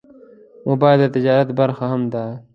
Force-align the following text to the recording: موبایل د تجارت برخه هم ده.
موبایل 0.67 0.99
د 1.01 1.05
تجارت 1.15 1.49
برخه 1.59 1.85
هم 1.91 2.01
ده. 2.13 2.23